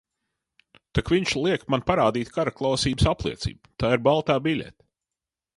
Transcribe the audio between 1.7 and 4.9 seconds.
man parādīt karaklausības apliecību– tā ir baltā biļete.